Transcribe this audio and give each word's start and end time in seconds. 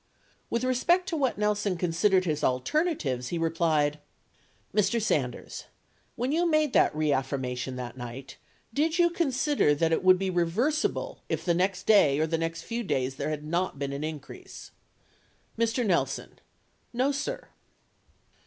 With 0.49 0.63
respect 0.63 1.07
to 1.09 1.15
what 1.15 1.37
Nelson 1.37 1.77
considered 1.77 2.25
his 2.25 2.43
alternatives, 2.43 3.27
he 3.27 3.37
replied: 3.37 3.99
Mr. 4.73 4.99
Sanders. 4.99 5.65
When 6.15 6.31
you 6.31 6.49
made 6.49 6.73
that 6.73 6.95
reaffirmation 6.95 7.75
that 7.75 7.95
night, 7.97 8.37
did 8.73 8.97
you 8.97 9.11
consider 9.11 9.75
that 9.75 9.91
it 9.91 10.03
would 10.03 10.17
be 10.17 10.31
reversible 10.31 11.21
if 11.29 11.45
the 11.45 11.53
next 11.53 11.83
day, 11.85 12.17
or 12.19 12.25
the 12.25 12.39
next 12.39 12.63
few 12.63 12.83
days 12.83 13.17
there 13.17 13.29
had 13.29 13.43
not 13.43 13.77
been 13.77 13.93
an 13.93 14.03
increase? 14.03 14.71
Mr. 15.55 15.85
Nelson. 15.85 16.39
No, 16.91 17.11
sir. 17.11 17.49